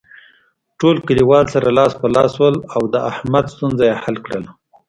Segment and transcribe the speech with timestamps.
[0.79, 4.49] ټول کلیوال سره لاس په لاس شول او د احمد ستونزه یې حل کړله.